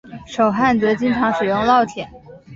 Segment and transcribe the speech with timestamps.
[0.25, 2.09] 手焊则经常使用烙铁。